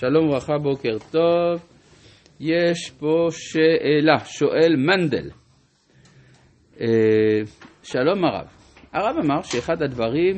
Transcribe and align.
שלום 0.00 0.28
וברכה, 0.28 0.58
בוקר 0.58 0.96
טוב. 1.10 1.66
יש 2.40 2.90
פה 2.98 3.26
שאלה, 3.30 4.18
שואל 4.24 4.76
מנדל. 4.76 5.30
אה, 6.80 6.86
שלום 7.82 8.24
הרב. 8.24 8.46
הרב 8.92 9.16
אמר 9.24 9.42
שאחד 9.42 9.82
הדברים 9.82 10.36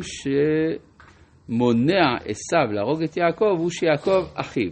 שמונע 1.48 2.16
עשיו 2.24 2.72
להרוג 2.72 3.02
את 3.02 3.16
יעקב 3.16 3.54
הוא 3.58 3.70
שיעקב 3.70 4.24
אחיו. 4.34 4.70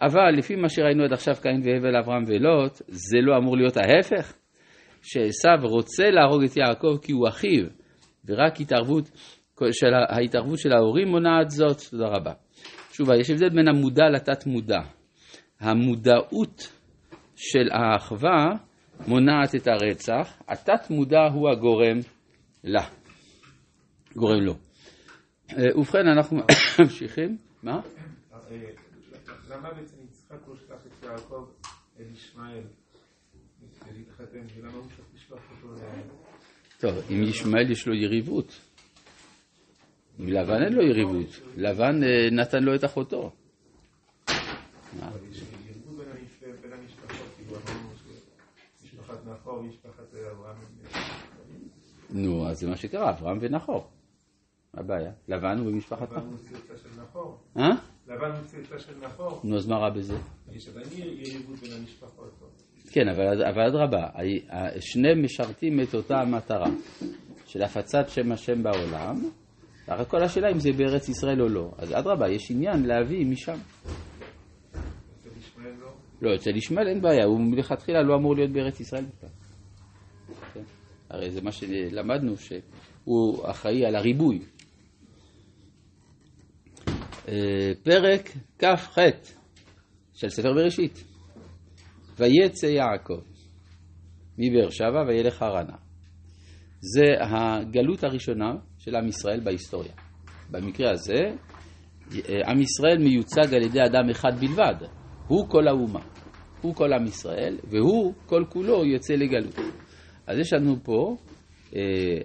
אבל 0.00 0.30
לפי 0.38 0.56
מה 0.56 0.68
שראינו 0.68 1.04
עד 1.04 1.12
עכשיו, 1.12 1.34
קין 1.42 1.60
והבל, 1.64 1.96
אברהם 1.96 2.24
ולוט, 2.26 2.72
זה 2.88 3.18
לא 3.22 3.36
אמור 3.36 3.56
להיות 3.56 3.76
ההפך? 3.76 4.32
שעשיו 5.02 5.58
רוצה 5.62 6.10
להרוג 6.10 6.42
את 6.44 6.56
יעקב 6.56 6.96
כי 7.02 7.12
הוא 7.12 7.28
אחיו, 7.28 7.64
ורק 8.26 8.60
התערבות 8.60 9.10
של, 9.72 9.94
ההתערבות 10.08 10.58
של 10.58 10.72
ההורים 10.72 11.08
מונעת 11.08 11.50
זאת? 11.50 11.80
תודה 11.90 12.06
רבה. 12.06 12.32
שוב, 12.92 13.08
יש 13.20 13.30
הבדל 13.30 13.48
בין 13.48 13.68
המודע 13.68 14.04
לתת 14.14 14.46
מודע. 14.46 14.80
המודעות 15.60 16.72
של 17.36 17.68
האחווה 17.72 18.54
מונעת 19.08 19.54
את 19.54 19.68
הרצח, 19.68 20.42
התת 20.48 20.90
מודע 20.90 21.24
הוא 21.32 21.50
הגורם 21.50 21.98
לה, 22.64 22.82
גורם 24.16 24.40
לו. 24.40 24.54
אה, 25.50 25.78
ובכן, 25.78 26.06
אנחנו 26.06 26.38
ממשיכים. 26.80 27.36
מה? 27.62 27.80
למה 29.48 29.70
בעצם 29.70 29.96
יצחק 30.04 30.48
לא 30.48 30.54
שלח 30.56 30.86
את 30.86 31.04
יעקב 31.04 31.46
אל 31.98 32.04
ישמעאל 32.12 32.62
להתחתן, 33.96 34.46
הוא 34.72 34.82
אותו. 34.82 35.02
טוב, 36.80 36.94
אם 37.10 37.22
ישמעאל 37.22 37.70
יש 37.70 37.86
לו 37.86 37.94
יריבות. 37.94 38.69
עם 40.20 40.28
לבן 40.28 40.62
אין 40.62 40.72
לו 40.72 40.82
יריבות, 40.82 41.40
לבן 41.56 42.02
אה, 42.04 42.30
נתן 42.32 42.62
לו 42.62 42.74
את 42.74 42.84
אחותו. 42.84 43.30
נו, 52.10 52.48
אז 52.48 52.60
זה 52.60 52.68
מה 52.68 52.76
שקרה, 52.76 53.10
אברהם 53.10 53.38
ונחור. 53.40 53.86
מה 54.74 54.80
הבעיה? 54.80 55.12
לבן 55.28 55.58
הוא 55.58 55.72
במשפחת 55.72 56.12
לבן 56.12 56.20
הוא 56.20 56.36
צאצא 56.38 56.76
של 56.82 57.02
נחור. 57.02 57.38
אה? 57.56 57.68
לבן 58.08 58.30
הוא 58.30 58.46
צאצא 58.46 58.78
של 58.78 58.92
נחור. 59.00 59.40
נו, 59.44 59.56
אז 59.56 59.66
מה 59.66 59.76
רע 59.76 59.90
בזה? 59.90 60.16
יש 60.52 60.68
עדיין 60.68 60.86
יריבות 60.92 61.58
בין 61.58 61.72
המשפחות. 61.80 62.40
כן, 62.92 63.08
אבל 63.08 63.62
אדרבה, 63.68 64.08
שניהם 64.80 65.24
משרתים 65.24 65.80
את 65.80 65.94
אותה 65.94 66.20
המטרה 66.20 66.70
של 67.46 67.62
הפצת 67.62 68.08
שם 68.08 68.32
השם 68.32 68.62
בעולם, 68.62 69.30
רק 69.94 70.08
כל 70.08 70.22
השאלה 70.22 70.50
אם 70.50 70.58
זה 70.58 70.72
בארץ 70.72 71.08
ישראל 71.08 71.42
או 71.42 71.48
לא. 71.48 71.72
אז 71.78 71.92
אדרבה, 71.92 72.28
יש 72.28 72.50
עניין 72.50 72.86
להביא 72.86 73.26
משם. 73.26 73.58
לא, 76.22 76.34
אצל 76.34 76.56
ישמעאל 76.56 76.88
אין 76.88 77.00
בעיה, 77.00 77.24
הוא 77.24 77.40
מלכתחילה 77.40 78.02
לא 78.02 78.16
אמור 78.16 78.34
להיות 78.34 78.50
בארץ 78.50 78.80
ישראל 78.80 79.04
בכלל. 79.04 79.30
כן? 80.54 80.62
הרי 81.10 81.30
זה 81.30 81.40
מה 81.40 81.52
שלמדנו, 81.52 82.36
שהוא 82.36 83.50
אחראי 83.50 83.86
על 83.86 83.96
הריבוי. 83.96 84.42
אה, 87.28 87.72
פרק 87.82 88.30
כ"ח 88.58 88.98
של 90.14 90.28
ספר 90.28 90.52
בראשית. 90.52 91.04
ויצא 92.18 92.66
יעקב 92.66 93.20
מבאר 94.38 94.70
שבע 94.70 95.02
וילך 95.08 95.34
חרנה. 95.34 95.76
זה 96.80 97.04
הגלות 97.20 98.04
הראשונה 98.04 98.52
של 98.80 98.96
עם 98.96 99.08
ישראל 99.08 99.40
בהיסטוריה. 99.40 99.92
במקרה 100.50 100.90
הזה, 100.90 101.18
עם 102.46 102.60
ישראל 102.60 102.98
מיוצג 102.98 103.54
על 103.54 103.62
ידי 103.62 103.80
אדם 103.80 104.10
אחד 104.10 104.40
בלבד, 104.40 104.74
הוא 105.26 105.48
כל 105.48 105.68
האומה, 105.68 106.00
הוא 106.60 106.74
כל 106.74 106.92
עם 106.92 107.04
ישראל, 107.04 107.58
והוא 107.70 108.14
כל 108.26 108.44
כולו 108.48 108.84
יוצא 108.84 109.14
לגלות. 109.14 109.58
אז 110.26 110.38
יש 110.38 110.52
לנו 110.52 110.76
פה 110.82 111.16
אה, 111.76 111.80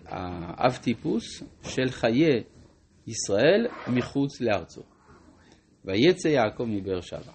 האב 0.06 0.76
טיפוס 0.76 1.44
של 1.64 1.90
חיי 1.90 2.44
ישראל 3.08 3.68
מחוץ 3.88 4.42
לארצו. 4.42 4.82
ויצא 5.86 6.28
יעקב 6.28 6.64
מבאר 6.68 7.02
שבע. 7.02 7.32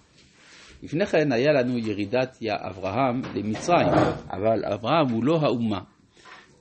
לפני 0.83 1.05
כן 1.05 1.31
היה 1.31 1.51
לנו 1.51 1.77
ירידת 1.77 2.37
אברהם 2.69 3.21
למצרים, 3.35 3.93
אבל 4.31 4.65
אברהם 4.73 5.09
הוא 5.09 5.23
לא 5.23 5.39
האומה. 5.41 5.81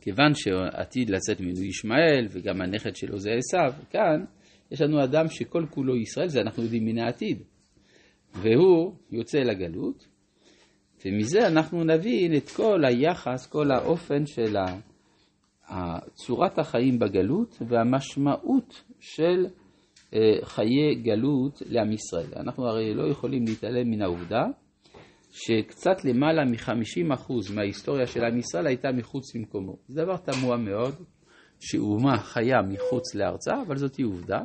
כיוון 0.00 0.34
שעתיד 0.34 1.11
לצאת 1.11 1.41
ממנו 1.41 1.62
ישמעאל, 1.62 2.27
וגם 2.31 2.61
הנכד 2.61 2.97
שלו 2.97 3.19
זה 3.19 3.31
עשו, 3.31 3.77
כאן 3.91 4.25
יש 4.71 4.81
לנו 4.81 5.05
אדם 5.05 5.28
שכל 5.28 5.66
כולו 5.71 5.97
ישראל, 5.97 6.28
זה 6.28 6.41
אנחנו 6.41 6.62
יודעים 6.62 6.84
מן 6.84 6.99
העתיד. 6.99 7.43
והוא 8.34 8.94
יוצא 9.10 9.39
לגלות, 9.39 10.06
ומזה 11.05 11.47
אנחנו 11.47 11.84
נבין 11.84 12.37
את 12.37 12.49
כל 12.49 12.84
היחס, 12.84 13.47
כל 13.47 13.71
האופן 13.71 14.27
של 14.27 14.56
צורת 16.15 16.59
החיים 16.59 16.99
בגלות 16.99 17.62
והמשמעות 17.69 18.83
של 19.00 19.47
אה, 20.15 20.19
חיי 20.43 20.94
גלות 21.03 21.62
לעם 21.66 21.93
ישראל. 21.93 22.33
אנחנו 22.37 22.66
הרי 22.66 22.94
לא 22.94 23.10
יכולים 23.10 23.44
להתעלם 23.44 23.91
מן 23.91 24.03
העובדה 24.03 24.43
שקצת 25.30 26.04
למעלה 26.04 26.44
מ-50% 26.44 27.32
מההיסטוריה 27.54 28.06
של 28.06 28.24
עם 28.24 28.38
ישראל 28.38 28.66
הייתה 28.66 28.88
מחוץ 28.92 29.34
למקומו. 29.34 29.76
זה 29.88 30.02
דבר 30.02 30.16
תמוה 30.16 30.56
מאוד, 30.56 30.94
שאומה 31.60 32.18
חיה 32.18 32.62
מחוץ 32.62 33.14
לארצה, 33.14 33.62
אבל 33.66 33.76
זאת 33.76 33.96
היא 33.96 34.06
עובדה. 34.06 34.41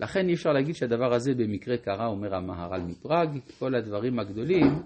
לכן 0.00 0.28
אי 0.28 0.34
אפשר 0.34 0.50
להגיד 0.50 0.74
שהדבר 0.74 1.14
הזה 1.14 1.34
במקרה 1.34 1.76
קרה, 1.76 2.06
אומר 2.06 2.34
המהר"ל 2.34 2.80
מפראג, 2.80 3.28
כל 3.58 3.74
הדברים 3.74 4.18
הגדולים 4.18 4.82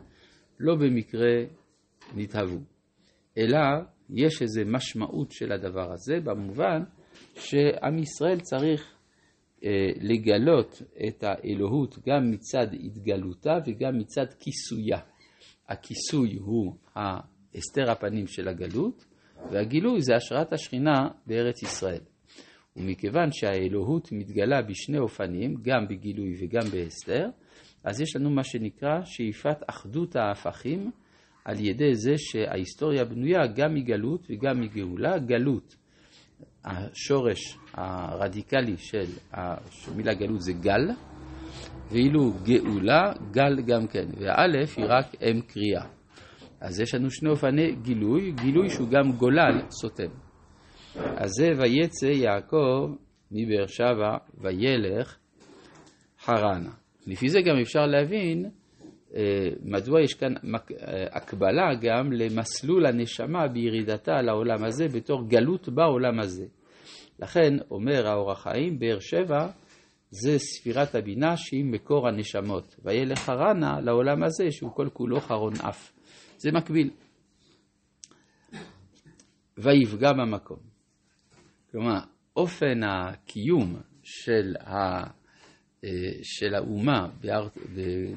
לא 0.60 0.74
במקרה 0.74 1.44
נתהוו, 2.16 2.60
אלא 3.38 3.58
יש 4.10 4.42
איזו 4.42 4.62
משמעות 4.66 5.32
של 5.32 5.52
הדבר 5.52 5.92
הזה, 5.92 6.20
במובן 6.24 6.82
שעם 7.34 7.98
ישראל 7.98 8.40
צריך 8.40 8.93
לגלות 10.00 10.82
את 11.08 11.24
האלוהות 11.24 11.98
גם 12.08 12.30
מצד 12.30 12.66
התגלותה 12.74 13.58
וגם 13.66 13.98
מצד 13.98 14.26
כיסויה. 14.40 14.98
הכיסוי 15.68 16.36
הוא 16.40 16.74
הסתר 17.54 17.90
הפנים 17.90 18.26
של 18.26 18.48
הגלות, 18.48 19.04
והגילוי 19.50 20.00
זה 20.00 20.16
השראת 20.16 20.52
השכינה 20.52 21.08
בארץ 21.26 21.62
ישראל. 21.62 22.00
ומכיוון 22.76 23.32
שהאלוהות 23.32 24.12
מתגלה 24.12 24.62
בשני 24.62 24.98
אופנים, 24.98 25.54
גם 25.62 25.88
בגילוי 25.88 26.34
וגם 26.40 26.64
בהסתר, 26.72 27.28
אז 27.84 28.00
יש 28.00 28.16
לנו 28.16 28.30
מה 28.30 28.44
שנקרא 28.44 29.00
שאיפת 29.04 29.56
אחדות 29.66 30.16
ההפכים, 30.16 30.90
על 31.44 31.60
ידי 31.60 31.94
זה 31.94 32.12
שההיסטוריה 32.16 33.04
בנויה 33.04 33.46
גם 33.46 33.74
מגלות 33.74 34.26
וגם 34.30 34.60
מגאולה. 34.60 35.18
גלות 35.18 35.76
השורש 36.64 37.58
הרדיקלי 37.74 38.76
של 38.76 39.04
המילה 39.32 40.14
גלות 40.14 40.40
זה 40.40 40.52
גל, 40.52 40.90
ואילו 41.90 42.32
גאולה, 42.42 43.12
גל 43.30 43.62
גם 43.66 43.86
כן, 43.86 44.06
והאלף 44.20 44.78
היא 44.78 44.86
רק 44.88 45.06
אם 45.22 45.40
קריאה. 45.40 45.86
אז 46.60 46.80
יש 46.80 46.94
לנו 46.94 47.10
שני 47.10 47.30
אופני 47.30 47.74
גילוי, 47.82 48.32
גילוי 48.32 48.70
שהוא 48.70 48.88
גם 48.88 49.12
גולל 49.12 49.60
סותם. 49.70 50.10
אז 50.96 51.30
זה 51.30 51.48
ויצא 51.58 52.06
יעקב 52.06 52.94
מבאר 53.30 53.66
שבע 53.66 54.16
וילך 54.38 55.16
חרנה. 56.20 56.70
לפי 57.06 57.28
זה 57.28 57.38
גם 57.40 57.56
אפשר 57.62 57.86
להבין 57.86 58.50
מדוע 59.64 60.00
יש 60.02 60.14
כאן 60.14 60.34
אה, 60.36 61.06
הקבלה 61.12 61.74
גם 61.80 62.12
למסלול 62.12 62.86
הנשמה 62.86 63.48
בירידתה 63.48 64.22
לעולם 64.22 64.64
הזה 64.64 64.88
בתור 64.88 65.28
גלות 65.28 65.68
בעולם 65.68 66.20
הזה. 66.20 66.46
לכן 67.18 67.54
אומר 67.70 68.06
האור 68.06 68.32
החיים, 68.32 68.78
באר 68.78 68.98
שבע 69.00 69.48
זה 70.10 70.38
ספירת 70.38 70.94
הבינה 70.94 71.36
שהיא 71.36 71.64
מקור 71.64 72.08
הנשמות. 72.08 72.76
וילך 72.84 73.18
חרנה 73.18 73.80
לעולם 73.80 74.22
הזה 74.22 74.50
שהוא 74.50 74.70
כל 74.74 74.88
כולו 74.92 75.20
חרון 75.20 75.52
אף. 75.68 75.92
זה 76.36 76.52
מקביל. 76.52 76.90
ויפגע 79.58 80.12
במקום. 80.12 80.58
כלומר, 81.70 81.98
אופן 82.36 82.82
הקיום 82.82 83.76
של, 84.02 84.54
ה, 84.60 84.74
אה, 84.74 85.04
של 86.22 86.54
האומה 86.54 87.08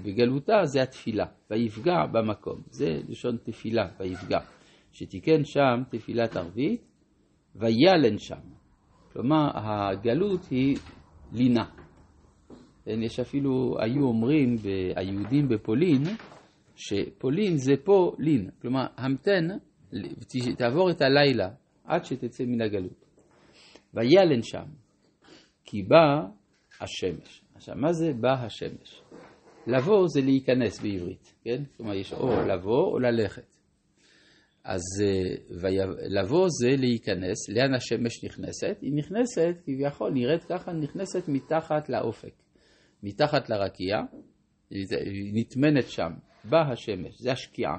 בגלותה 0.03 0.65
זה 0.65 0.81
התפילה. 0.81 1.25
ויפגע 1.51 2.05
במקום. 2.11 2.61
זה 2.69 2.99
לשון 3.09 3.37
תפילה, 3.43 3.87
ויפגע. 3.99 4.39
שתיקן 4.91 5.45
שם 5.45 5.83
תפילת 5.89 6.35
ערבית, 6.35 6.81
וילן 7.55 8.17
שם. 8.17 8.39
כלומר, 9.13 9.49
הגלות 9.53 10.45
היא 10.49 10.77
לינה. 11.33 11.65
כן, 12.85 13.03
יש 13.03 13.19
אפילו, 13.19 13.75
היו 13.79 14.03
אומרים 14.03 14.55
היהודים 14.95 15.47
בפולין, 15.47 16.03
שפולין 16.75 17.57
זה 17.57 17.73
פה 17.83 18.15
לין. 18.19 18.49
כלומר, 18.61 18.85
המתן, 18.97 19.47
תעבור 20.57 20.91
את 20.91 21.01
הלילה 21.01 21.49
עד 21.83 22.05
שתצא 22.05 22.43
מן 22.43 22.61
הגלות. 22.61 23.05
וילן 23.93 24.41
שם, 24.43 24.65
כי 25.63 25.83
בא 25.83 26.27
השמש. 26.81 27.41
עכשיו, 27.57 27.75
מה 27.75 27.93
זה 27.93 28.13
בא 28.13 28.33
השמש? 28.33 29.01
לבוא 29.67 30.07
זה 30.07 30.21
להיכנס 30.21 30.81
בעברית, 30.81 31.33
כן? 31.43 31.63
כלומר, 31.77 31.93
יש 31.93 32.13
או 32.13 32.47
לבוא 32.47 32.91
או 32.91 32.99
ללכת. 32.99 33.55
אז 34.63 34.81
אה, 35.01 35.85
לבוא 36.09 36.47
זה 36.61 36.75
להיכנס, 36.77 37.49
לאן 37.49 37.73
השמש 37.73 38.23
נכנסת? 38.23 38.77
היא 38.81 38.93
נכנסת, 38.93 39.55
כביכול, 39.65 40.11
נראית 40.13 40.43
ככה, 40.43 40.73
נכנסת 40.73 41.27
מתחת 41.27 41.89
לאופק, 41.89 42.33
מתחת 43.03 43.49
לרקיע, 43.49 43.97
היא 44.69 44.85
נטמנת 45.33 45.89
שם, 45.89 46.11
באה 46.43 46.71
השמש, 46.71 47.21
זה 47.21 47.31
השקיעה. 47.31 47.77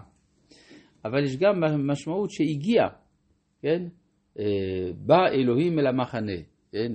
אבל 1.04 1.24
יש 1.24 1.36
גם 1.36 1.60
משמעות 1.90 2.30
שהגיעה, 2.30 2.88
כן? 3.62 3.82
אה, 4.38 4.44
בא 4.96 5.28
אלוהים 5.28 5.78
אל 5.78 5.86
המחנה, 5.86 6.36
כן? 6.72 6.92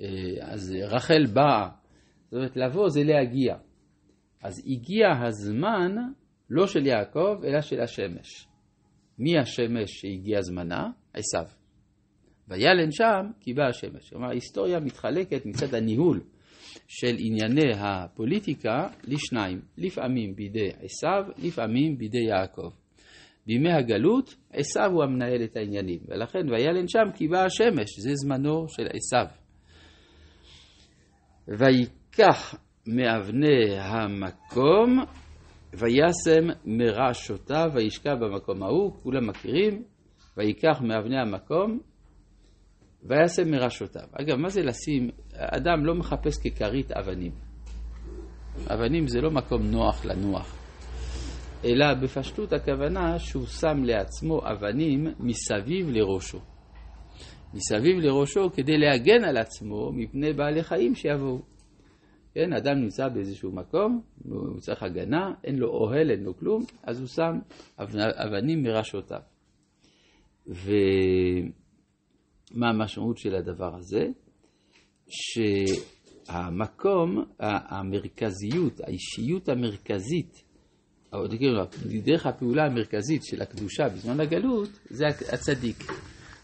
אה, 0.00 0.06
אז 0.40 0.76
רחל 0.82 1.26
באה, 1.32 1.68
זאת 2.24 2.32
אומרת 2.32 2.56
לבוא 2.56 2.88
זה 2.88 3.04
להגיע. 3.04 3.56
אז 4.42 4.62
הגיע 4.66 5.06
הזמן 5.22 5.96
לא 6.50 6.66
של 6.66 6.86
יעקב 6.86 7.44
אלא 7.44 7.60
של 7.60 7.80
השמש. 7.80 8.48
מי 9.18 9.38
השמש 9.38 9.90
שהגיע 9.90 10.42
זמנה? 10.42 10.90
עשיו. 11.12 11.44
וילן 12.48 12.90
שם 12.90 13.30
כי 13.40 13.54
בא 13.54 13.62
השמש. 13.66 14.10
כלומר, 14.10 14.28
ההיסטוריה 14.28 14.80
מתחלקת 14.80 15.46
מצד 15.46 15.74
הניהול 15.74 16.20
של 16.88 17.16
ענייני 17.18 17.72
הפוליטיקה 17.78 18.88
לשניים, 19.04 19.60
לפעמים 19.78 20.34
בידי 20.34 20.68
עשיו, 20.80 21.24
לפעמים 21.38 21.98
בידי 21.98 22.24
יעקב. 22.28 22.70
בימי 23.46 23.72
הגלות, 23.72 24.36
עשיו 24.52 24.90
הוא 24.92 25.04
המנהל 25.04 25.44
את 25.44 25.56
העניינים, 25.56 26.00
ולכן 26.08 26.52
וילן 26.52 26.88
שם 26.88 27.12
כי 27.14 27.28
בא 27.28 27.44
השמש, 27.44 27.98
זה 27.98 28.10
זמנו 28.14 28.68
של 28.68 28.86
עשיו. 28.92 29.45
ויקח 31.48 32.54
מאבני 32.86 33.78
המקום 33.78 35.04
וישם 35.72 36.48
מרעשותיו 36.64 37.70
וישכב 37.74 38.14
במקום 38.20 38.62
ההוא, 38.62 38.92
כולם 39.02 39.26
מכירים, 39.26 39.82
ויקח 40.36 40.80
מאבני 40.80 41.20
המקום 41.20 41.80
וישם 43.02 43.50
מרעשותיו. 43.50 44.08
אגב, 44.12 44.36
מה 44.36 44.48
זה 44.48 44.62
לשים, 44.62 45.10
אדם 45.34 45.84
לא 45.84 45.94
מחפש 45.94 46.48
ככרית 46.48 46.92
אבנים. 46.92 47.32
אבנים 48.66 49.06
זה 49.06 49.20
לא 49.20 49.30
מקום 49.30 49.62
נוח 49.62 50.04
לנוח, 50.04 50.56
אלא 51.64 51.94
בפשטות 51.94 52.52
הכוונה 52.52 53.18
שהוא 53.18 53.46
שם 53.46 53.84
לעצמו 53.84 54.40
אבנים 54.52 55.06
מסביב 55.20 55.88
לראשו. 55.90 56.40
מסביב 57.56 57.96
לראשו 57.98 58.50
כדי 58.54 58.78
להגן 58.78 59.24
על 59.24 59.36
עצמו 59.36 59.92
מפני 59.92 60.32
בעלי 60.32 60.62
חיים 60.62 60.94
שיבואו. 60.94 61.42
כן, 62.34 62.52
אדם 62.52 62.78
נמצא 62.78 63.08
באיזשהו 63.08 63.52
מקום, 63.52 64.00
הוא 64.24 64.60
צריך 64.60 64.82
הגנה, 64.82 65.34
אין 65.44 65.56
לו 65.56 65.68
אוהל, 65.68 66.10
אין 66.10 66.22
לו 66.22 66.36
כלום, 66.36 66.62
אז 66.82 67.00
הוא 67.00 67.08
שם 67.08 67.38
אבנים 67.98 68.62
מראשותיו. 68.62 69.20
ומה 70.46 70.68
המשמעות 72.68 73.18
של 73.18 73.34
הדבר 73.34 73.74
הזה? 73.74 74.06
שהמקום, 76.26 77.24
המרכזיות, 77.40 78.80
האישיות 78.80 79.48
המרכזית, 79.48 80.44
דרך 82.04 82.26
הפעולה 82.26 82.66
המרכזית 82.66 83.24
של 83.24 83.42
הקדושה 83.42 83.88
בזמן 83.88 84.20
הגלות, 84.20 84.68
זה 84.90 85.06
הצדיק. 85.32 85.76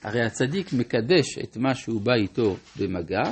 הרי 0.03 0.21
הצדיק 0.21 0.73
מקדש 0.73 1.39
את 1.39 1.57
מה 1.57 1.75
שהוא 1.75 2.01
בא 2.01 2.15
איתו 2.15 2.57
במגע, 2.79 3.23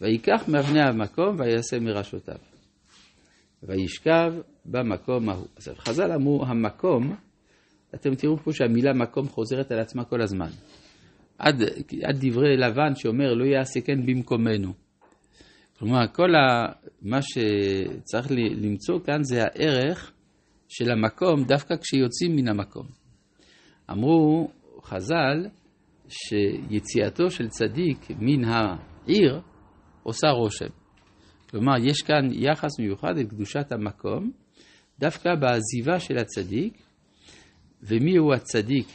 ויקח 0.00 0.48
מאבני 0.48 0.80
המקום 0.82 1.36
ויעשה 1.38 1.78
מראשותיו. 1.80 2.38
וישכב 3.62 4.34
במקום 4.64 5.28
ההוא. 5.28 5.46
עכשיו 5.56 5.74
חז"ל 5.78 6.12
אמרו 6.12 6.44
המקום, 6.46 7.16
אתם 7.94 8.14
תראו 8.14 8.36
פה 8.36 8.52
שהמילה 8.52 8.92
מקום 8.92 9.28
חוזרת 9.28 9.72
על 9.72 9.80
עצמה 9.80 10.04
כל 10.04 10.22
הזמן. 10.22 10.50
עד, 11.38 11.62
עד 12.02 12.16
דברי 12.20 12.56
לבן 12.56 12.94
שאומר 12.94 13.34
לא 13.34 13.44
יעשה 13.44 13.80
כן 13.80 14.06
במקומנו. 14.06 14.72
כלומר, 15.78 16.06
כל 16.12 16.34
ה, 16.34 16.72
מה 17.02 17.18
שצריך 17.22 18.26
למצוא 18.30 19.00
כאן 19.04 19.22
זה 19.22 19.42
הערך 19.42 20.12
של 20.68 20.90
המקום 20.90 21.44
דווקא 21.44 21.74
כשיוצאים 21.76 22.36
מן 22.36 22.48
המקום. 22.48 22.86
אמרו 23.90 24.50
חז"ל 24.82 25.46
שיציאתו 26.08 27.30
של 27.30 27.48
צדיק 27.48 28.06
מן 28.18 28.44
העיר 28.44 29.40
עושה 30.02 30.28
רושם. 30.28 30.68
כלומר, 31.50 31.74
יש 31.80 32.02
כאן 32.02 32.28
יחס 32.32 32.80
מיוחד 32.80 33.18
אל 33.18 33.24
קדושת 33.24 33.72
המקום, 33.72 34.30
דווקא 34.98 35.34
בעזיבה 35.34 36.00
של 36.00 36.18
הצדיק, 36.18 36.82
ומי 37.82 38.16
הוא 38.16 38.34
הצדיק 38.34 38.86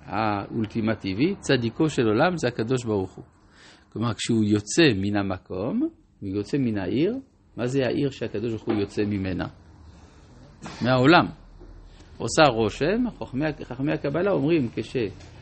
האולטימטיבי? 0.00 1.34
צדיקו 1.40 1.88
של 1.88 2.06
עולם 2.06 2.36
זה 2.36 2.48
הקדוש 2.48 2.84
ברוך 2.84 3.14
הוא. 3.14 3.24
כלומר, 3.92 4.14
כשהוא 4.14 4.44
יוצא 4.44 4.82
מן 4.96 5.16
המקום, 5.16 5.88
הוא 6.20 6.28
יוצא 6.28 6.58
מן 6.58 6.78
העיר, 6.78 7.14
מה 7.56 7.66
זה 7.66 7.86
העיר 7.86 8.10
שהקדוש 8.10 8.50
ברוך 8.50 8.64
הוא 8.64 8.74
יוצא 8.74 9.02
ממנה? 9.02 9.46
מהעולם. 10.82 11.26
עושה 12.18 12.42
רושם, 12.42 13.04
חכמי, 13.64 13.92
הקבלה 13.92 14.32
אומרים 14.32 14.68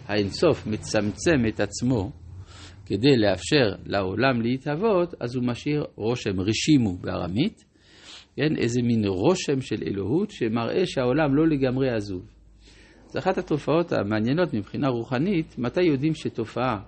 כשהאינסוף 0.06 0.66
מצמצם 0.66 1.46
את 1.48 1.60
עצמו 1.60 2.10
כדי 2.86 3.16
לאפשר 3.16 3.82
לעולם 3.86 4.42
להתהוות, 4.42 5.14
אז 5.20 5.36
הוא 5.36 5.44
משאיר 5.44 5.84
רושם, 5.96 6.40
רשימו 6.40 6.96
בארמית, 6.96 7.64
כן, 8.36 8.56
איזה 8.58 8.82
מין 8.82 9.04
רושם 9.06 9.60
של 9.60 9.82
אלוהות 9.86 10.30
שמראה 10.30 10.86
שהעולם 10.86 11.34
לא 11.34 11.48
לגמרי 11.48 11.90
עזוב. 11.90 12.22
זו 13.08 13.18
אחת 13.18 13.38
התופעות 13.38 13.92
המעניינות 13.92 14.54
מבחינה 14.54 14.88
רוחנית, 14.88 15.58
מתי 15.58 15.82
יודעים 15.82 16.14
שתופעה 16.14 16.78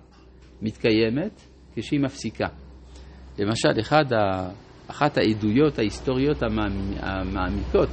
מתקיימת? 0.61 1.41
כשהיא 1.75 1.99
מפסיקה. 1.99 2.47
למשל, 3.39 3.79
אחד 3.79 4.13
ה... 4.13 4.49
אחת 4.87 5.17
העדויות 5.17 5.79
ההיסטוריות 5.79 6.37
המעמיקות, 7.01 7.89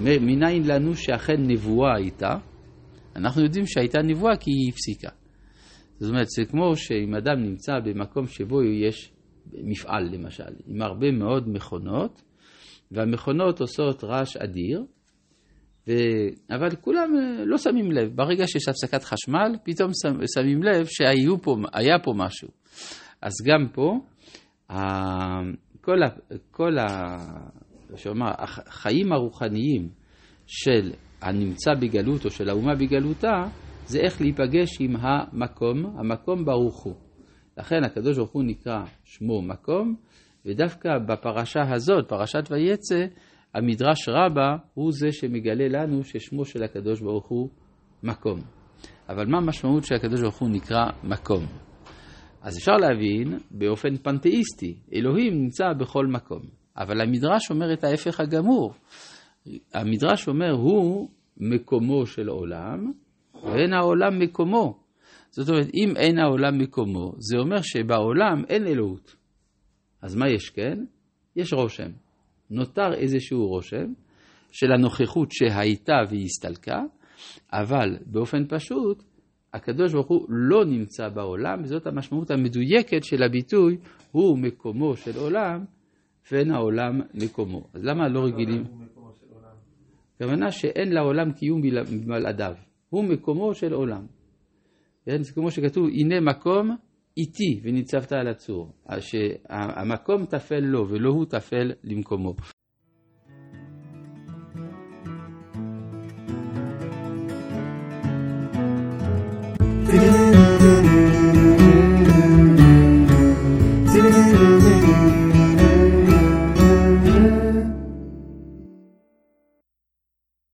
מניין 0.00 0.62
לנו 0.66 0.96
שאכן 0.96 1.36
נבואה 1.38 1.96
הייתה? 1.96 2.36
אנחנו 3.16 3.42
יודעים 3.42 3.66
שהייתה 3.66 4.02
נבואה 4.02 4.36
כי 4.36 4.50
היא 4.50 4.72
הפסיקה. 4.72 5.10
זאת 5.98 6.10
אומרת, 6.10 6.26
זה 6.28 6.44
כמו 6.44 6.76
שאם 6.76 7.14
אדם 7.14 7.42
נמצא 7.42 7.72
במקום 7.84 8.26
שבו 8.26 8.62
יש 8.62 9.12
מפעל 9.52 10.08
למשל, 10.12 10.52
עם 10.66 10.82
הרבה 10.82 11.10
מאוד 11.10 11.48
מכונות, 11.48 12.22
והמכונות 12.90 13.60
עושות 13.60 14.04
רעש 14.04 14.36
אדיר, 14.36 14.84
ו... 15.88 15.92
אבל 16.50 16.76
כולם 16.80 17.10
אה, 17.16 17.44
לא 17.44 17.58
שמים 17.58 17.92
לב. 17.92 18.16
ברגע 18.16 18.46
שיש 18.46 18.68
הפסקת 18.68 19.04
חשמל, 19.04 19.56
פתאום 19.64 19.90
שמים 20.34 20.62
לב 20.62 20.86
שהיה 20.86 21.98
פה 22.02 22.12
משהו. 22.16 22.48
אז 23.22 23.32
גם 23.44 23.68
פה, 23.72 24.00
כל, 25.80 26.02
ה... 26.02 26.08
כל 26.50 26.78
ה... 26.78 27.16
שאומר, 27.96 28.30
החיים 28.38 29.12
הרוחניים 29.12 29.88
של 30.46 30.92
הנמצא 31.24 31.70
בגלות 31.80 32.24
או 32.24 32.30
של 32.30 32.48
האומה 32.48 32.74
בגלותה, 32.74 33.44
זה 33.86 33.98
איך 33.98 34.20
להיפגש 34.20 34.80
עם 34.80 34.96
המקום, 35.00 35.96
המקום 35.98 36.44
ברוך 36.44 36.82
הוא. 36.82 36.94
לכן 37.58 37.84
הקדוש 37.84 38.16
ברוך 38.16 38.30
הוא 38.30 38.42
נקרא 38.44 38.84
שמו 39.04 39.42
מקום, 39.42 39.94
ודווקא 40.46 40.90
בפרשה 41.08 41.60
הזאת, 41.74 42.08
פרשת 42.08 42.50
ויצא, 42.50 43.04
המדרש 43.54 44.08
רבה 44.08 44.56
הוא 44.74 44.92
זה 44.92 45.12
שמגלה 45.12 45.68
לנו 45.68 46.04
ששמו 46.04 46.44
של 46.44 46.64
הקדוש 46.64 47.00
ברוך 47.00 47.26
הוא 47.26 47.48
מקום. 48.02 48.40
אבל 49.08 49.26
מה 49.26 49.38
המשמעות 49.38 49.84
שהקדוש 49.84 50.20
ברוך 50.20 50.38
הוא 50.38 50.48
נקרא 50.50 50.84
מקום? 51.04 51.46
אז 52.42 52.58
אפשר 52.58 52.72
להבין 52.72 53.38
באופן 53.50 53.96
פנתאיסטי, 53.96 54.74
אלוהים 54.94 55.34
נמצא 55.34 55.64
בכל 55.78 56.06
מקום. 56.06 56.42
אבל 56.76 57.00
המדרש 57.00 57.50
אומר 57.50 57.72
את 57.72 57.84
ההפך 57.84 58.20
הגמור. 58.20 58.74
המדרש 59.74 60.28
אומר 60.28 60.50
הוא 60.50 61.08
מקומו 61.36 62.06
של 62.06 62.28
עולם, 62.28 62.92
ואין 63.44 63.72
העולם 63.72 64.18
מקומו. 64.18 64.80
זאת 65.30 65.48
אומרת, 65.48 65.66
אם 65.74 65.96
אין 65.96 66.18
העולם 66.18 66.58
מקומו, 66.58 67.12
זה 67.18 67.38
אומר 67.38 67.62
שבעולם 67.62 68.44
אין 68.48 68.66
אלוהות. 68.66 69.16
אז 70.02 70.16
מה 70.16 70.28
יש 70.28 70.50
כן? 70.50 70.84
יש 71.36 71.52
רושם. 71.52 71.90
נותר 72.50 72.94
איזשהו 72.94 73.46
רושם 73.46 73.92
של 74.50 74.72
הנוכחות 74.72 75.32
שהייתה 75.32 75.96
והסתלקה, 76.10 76.82
אבל 77.52 77.96
באופן 78.06 78.44
פשוט, 78.48 79.02
הקדוש 79.54 79.92
ברוך 79.92 80.08
הוא 80.08 80.26
לא 80.28 80.64
נמצא 80.64 81.08
בעולם, 81.08 81.62
וזאת 81.62 81.86
המשמעות 81.86 82.30
המדויקת 82.30 83.04
של 83.04 83.22
הביטוי, 83.22 83.76
הוא 84.10 84.38
מקומו 84.38 84.96
של 84.96 85.18
עולם, 85.18 85.64
ואין 86.32 86.50
העולם 86.50 87.00
מקומו. 87.14 87.68
אז 87.74 87.84
למה 87.84 88.08
לא 88.08 88.24
רגילים? 88.24 88.64
הכוונה 90.16 90.50
שאין 90.50 90.92
לעולם 90.92 91.32
קיום 91.32 91.62
בלעדיו. 92.06 92.54
הוא 92.88 93.04
מקומו 93.04 93.54
של 93.54 93.72
עולם. 93.72 94.06
כן? 95.06 95.22
זה 95.22 95.32
כמו 95.32 95.50
שכתוב, 95.50 95.88
הנה 95.88 96.20
מקום 96.20 96.76
איתי 97.16 97.60
וניצבת 97.62 98.12
על 98.12 98.28
הצור. 98.28 98.72
שהמקום 99.00 100.26
תפל 100.26 100.60
לו 100.60 100.88
ולא 100.88 101.10
הוא 101.10 101.24
תפל 101.24 101.72
למקומו. 101.84 102.34